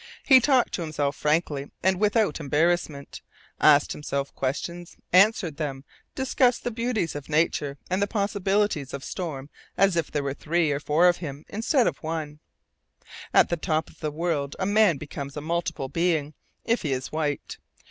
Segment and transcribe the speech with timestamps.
[0.23, 3.21] He talked to himself frankly and without embarrassment,
[3.59, 5.83] asked himself questions, answered them,
[6.15, 10.71] discussed the beauties of nature and the possibilities of storm as if there were three
[10.71, 12.39] or four of him instead of one.
[13.31, 16.33] At the top end of the world a man becomes a multiple being
[16.65, 17.59] if he is white.